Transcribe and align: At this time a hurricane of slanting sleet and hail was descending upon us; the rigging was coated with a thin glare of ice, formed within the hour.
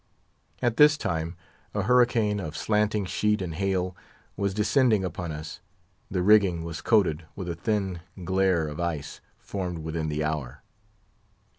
At 0.63 0.77
this 0.77 0.97
time 0.97 1.35
a 1.75 1.83
hurricane 1.83 2.39
of 2.39 2.57
slanting 2.57 3.05
sleet 3.05 3.39
and 3.39 3.53
hail 3.53 3.95
was 4.35 4.55
descending 4.55 5.05
upon 5.05 5.31
us; 5.31 5.59
the 6.09 6.23
rigging 6.23 6.63
was 6.63 6.81
coated 6.81 7.25
with 7.35 7.47
a 7.47 7.53
thin 7.53 7.99
glare 8.23 8.67
of 8.67 8.79
ice, 8.79 9.21
formed 9.37 9.83
within 9.83 10.09
the 10.09 10.23
hour. 10.23 10.63